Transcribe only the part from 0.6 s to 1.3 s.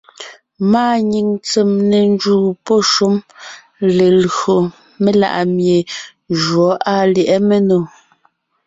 Máa nyìŋ